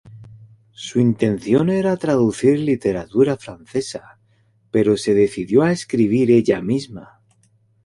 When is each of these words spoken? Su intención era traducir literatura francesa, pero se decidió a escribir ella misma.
Su 0.73 0.99
intención 0.99 1.69
era 1.69 1.95
traducir 1.95 2.57
literatura 2.57 3.37
francesa, 3.37 4.17
pero 4.71 4.97
se 4.97 5.13
decidió 5.13 5.61
a 5.61 5.71
escribir 5.71 6.31
ella 6.31 6.59
misma. 6.59 7.21